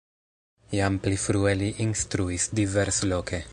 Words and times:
Jam 0.77 0.97
pli 1.03 1.19
frue 1.25 1.53
li 1.61 1.69
instruis 1.87 2.51
diversloke. 2.61 3.45